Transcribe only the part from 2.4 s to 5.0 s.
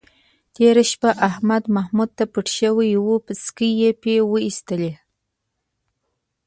شوی و، پسکې یې پې وایستلی.